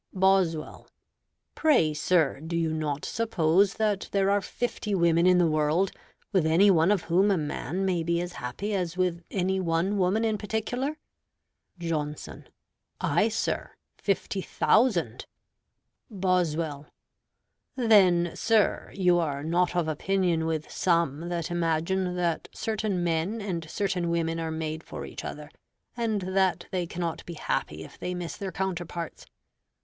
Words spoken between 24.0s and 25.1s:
women are made for